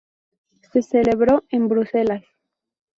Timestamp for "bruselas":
1.67-2.23